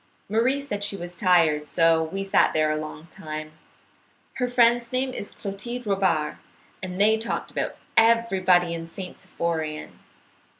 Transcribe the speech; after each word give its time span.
Marie 0.27 0.59
said 0.59 0.83
she 0.83 0.97
was 0.97 1.15
tired, 1.15 1.69
so 1.69 2.01
we 2.03 2.23
sat 2.23 2.53
there 2.53 2.71
a 2.71 2.75
long 2.75 3.05
time. 3.11 3.51
Her 4.37 4.47
friend's 4.47 4.91
name 4.91 5.13
is 5.13 5.29
Clotilde 5.29 5.85
Robard. 5.85 6.37
They 6.81 7.19
talked 7.19 7.51
about 7.51 7.75
everybody 7.95 8.73
in 8.73 8.87
St. 8.87 9.17
Symphorien. 9.19 9.99